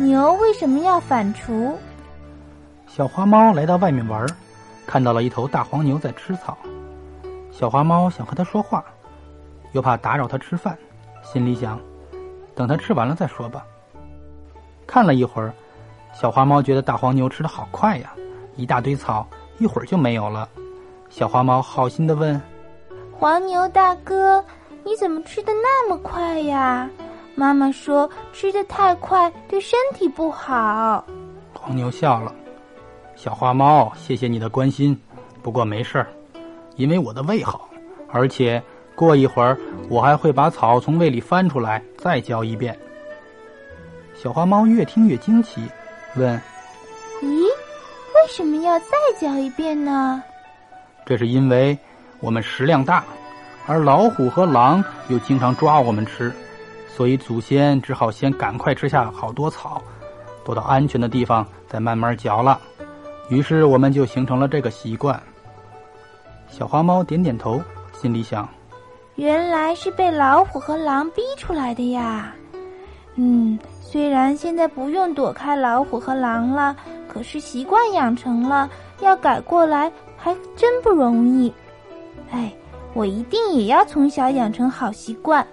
[0.00, 1.74] 牛为什么要反刍？
[2.86, 4.24] 小花猫来到外面玩，
[4.86, 6.56] 看到了一头大黄牛在吃草。
[7.50, 8.84] 小花猫想和它说话，
[9.72, 10.78] 又怕打扰它吃饭，
[11.24, 11.80] 心里想：
[12.54, 13.66] 等它吃完了再说吧。
[14.86, 15.52] 看了一会儿，
[16.12, 18.12] 小花猫觉得大黄牛吃的好快呀，
[18.54, 19.26] 一大堆草
[19.58, 20.48] 一会儿就没有了。
[21.10, 22.40] 小花猫好心的问
[23.18, 24.44] ：“黄牛大哥，
[24.84, 26.88] 你怎么吃的那么快呀？
[27.38, 31.04] 妈妈说吃的太快对身体不好。”
[31.54, 32.34] 黄牛笑了。
[33.14, 35.00] 小花猫，谢谢你的关心，
[35.40, 36.08] 不过没事儿，
[36.74, 37.68] 因为我的胃好，
[38.10, 38.60] 而且
[38.96, 39.56] 过一会儿
[39.88, 42.76] 我还会把草从胃里翻出来再嚼一遍。
[44.16, 45.62] 小花猫越听越惊奇，
[46.16, 46.40] 问
[47.22, 50.20] ：“咦，为什么要再嚼一遍呢？”
[51.06, 51.78] 这是因为
[52.18, 53.04] 我们食量大，
[53.66, 56.32] 而老虎和狼又经常抓我们吃，
[56.88, 59.80] 所以祖先只好先赶快吃下好多草，
[60.44, 62.60] 躲到安全的地方再慢慢嚼了。
[63.28, 65.22] 于是我们就形成了这个习惯。
[66.48, 67.60] 小花猫点点头，
[67.92, 68.48] 心里想：
[69.16, 72.34] 原来是被老虎和狼逼出来的呀。
[73.16, 76.74] 嗯，虽然现在不用躲开老虎和狼了，
[77.06, 78.68] 可是习惯养成了，
[79.00, 81.52] 要改过来还真不容易。
[82.30, 82.52] 哎，
[82.94, 85.46] 我一定也要从小养成好习惯。